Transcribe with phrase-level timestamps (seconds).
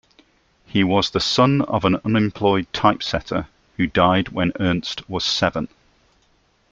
[0.65, 5.67] He was the son of an unemployed typesetter, who died when Ernst was seven.